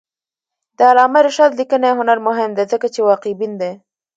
د 0.77 0.79
علامه 0.89 1.19
رشاد 1.27 1.51
لیکنی 1.59 1.89
هنر 1.99 2.17
مهم 2.27 2.51
دی 2.57 2.63
ځکه 2.71 2.87
چې 2.93 2.99
واقعبین 3.09 3.51
دی. 3.61 3.71